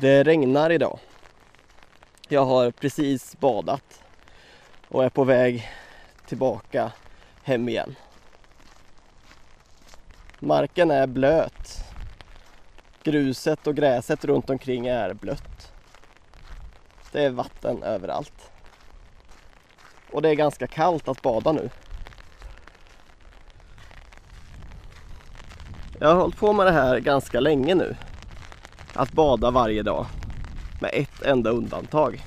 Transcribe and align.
Det 0.00 0.22
regnar 0.22 0.70
idag. 0.70 0.98
Jag 2.28 2.44
har 2.44 2.70
precis 2.70 3.40
badat 3.40 4.02
och 4.88 5.04
är 5.04 5.08
på 5.08 5.24
väg 5.24 5.70
tillbaka 6.26 6.92
hem 7.42 7.68
igen. 7.68 7.94
Marken 10.38 10.90
är 10.90 11.06
blöt. 11.06 11.84
Gruset 13.02 13.66
och 13.66 13.76
gräset 13.76 14.24
runt 14.24 14.50
omkring 14.50 14.86
är 14.86 15.14
blött. 15.14 15.72
Det 17.12 17.24
är 17.24 17.30
vatten 17.30 17.82
överallt. 17.82 18.50
Och 20.12 20.22
det 20.22 20.28
är 20.28 20.34
ganska 20.34 20.66
kallt 20.66 21.08
att 21.08 21.22
bada 21.22 21.52
nu. 21.52 21.70
Jag 25.98 26.08
har 26.08 26.14
hållit 26.14 26.36
på 26.36 26.52
med 26.52 26.66
det 26.66 26.72
här 26.72 26.98
ganska 26.98 27.40
länge 27.40 27.74
nu. 27.74 27.96
Att 28.94 29.12
bada 29.12 29.50
varje 29.50 29.82
dag. 29.82 30.06
Med 30.80 30.90
ett 30.94 31.22
enda 31.22 31.50
undantag. 31.50 32.24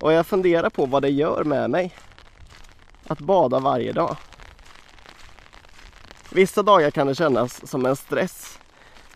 Och 0.00 0.12
jag 0.12 0.26
funderar 0.26 0.70
på 0.70 0.86
vad 0.86 1.02
det 1.02 1.10
gör 1.10 1.44
med 1.44 1.70
mig. 1.70 1.94
Att 3.06 3.18
bada 3.18 3.58
varje 3.58 3.92
dag. 3.92 4.16
Vissa 6.30 6.62
dagar 6.62 6.90
kan 6.90 7.06
det 7.06 7.14
kännas 7.14 7.70
som 7.70 7.86
en 7.86 7.96
stress. 7.96 8.58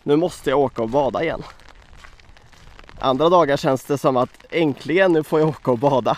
Nu 0.03 0.15
måste 0.15 0.49
jag 0.49 0.59
åka 0.59 0.81
och 0.81 0.89
bada 0.89 1.23
igen. 1.23 1.43
Andra 2.99 3.29
dagar 3.29 3.57
känns 3.57 3.83
det 3.83 3.97
som 3.97 4.17
att 4.17 4.45
äntligen 4.49 5.13
nu 5.13 5.23
får 5.23 5.39
jag 5.39 5.49
åka 5.49 5.71
och 5.71 5.77
bada. 5.77 6.17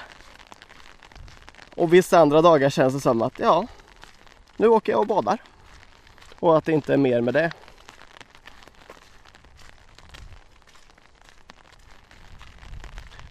Och 1.76 1.94
vissa 1.94 2.20
andra 2.20 2.42
dagar 2.42 2.70
känns 2.70 2.94
det 2.94 3.00
som 3.00 3.22
att 3.22 3.40
ja, 3.40 3.68
nu 4.58 4.68
åker 4.68 4.92
jag 4.92 5.02
och 5.02 5.08
badar. 5.08 5.38
Och 6.40 6.58
att 6.58 6.66
det 6.66 6.72
inte 6.72 6.94
är 6.94 6.98
mer 6.98 7.22
med 7.22 7.34
det. 7.34 7.52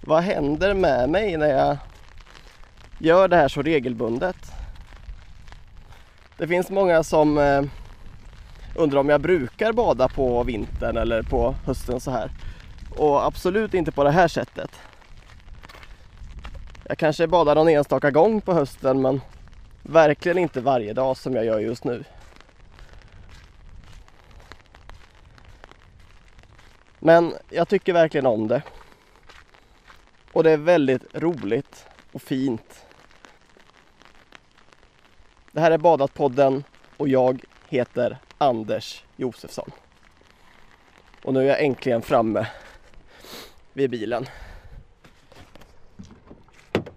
Vad 0.00 0.22
händer 0.22 0.74
med 0.74 1.08
mig 1.08 1.36
när 1.36 1.48
jag 1.48 1.76
gör 2.98 3.28
det 3.28 3.36
här 3.36 3.48
så 3.48 3.62
regelbundet? 3.62 4.36
Det 6.36 6.48
finns 6.48 6.70
många 6.70 7.02
som 7.02 7.38
eh, 7.38 7.62
undrar 8.74 9.00
om 9.00 9.08
jag 9.08 9.20
brukar 9.20 9.72
bada 9.72 10.08
på 10.08 10.42
vintern 10.42 10.96
eller 10.96 11.22
på 11.22 11.54
hösten 11.66 12.00
så 12.00 12.10
här. 12.10 12.30
Och 12.96 13.26
absolut 13.26 13.74
inte 13.74 13.92
på 13.92 14.04
det 14.04 14.10
här 14.10 14.28
sättet. 14.28 14.70
Jag 16.84 16.98
kanske 16.98 17.26
badar 17.26 17.54
någon 17.54 17.68
enstaka 17.68 18.10
gång 18.10 18.40
på 18.40 18.52
hösten 18.52 19.02
men 19.02 19.20
verkligen 19.82 20.38
inte 20.38 20.60
varje 20.60 20.92
dag 20.92 21.16
som 21.16 21.34
jag 21.34 21.44
gör 21.44 21.58
just 21.58 21.84
nu. 21.84 22.04
Men 26.98 27.34
jag 27.50 27.68
tycker 27.68 27.92
verkligen 27.92 28.26
om 28.26 28.48
det. 28.48 28.62
Och 30.32 30.44
det 30.44 30.50
är 30.50 30.56
väldigt 30.56 31.14
roligt 31.14 31.86
och 32.12 32.22
fint. 32.22 32.86
Det 35.52 35.60
här 35.60 35.70
är 35.70 35.78
Badatpodden 35.78 36.64
och 36.96 37.08
jag 37.08 37.44
heter 37.68 38.18
Anders 38.38 39.04
Josefsson. 39.16 39.70
Och 41.22 41.34
nu 41.34 41.40
är 41.40 41.44
jag 41.44 41.64
äntligen 41.64 42.02
framme 42.02 42.46
vid 43.72 43.90
bilen. 43.90 44.26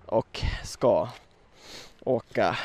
Och 0.05 0.41
ska 0.63 1.09
åka 1.99 2.57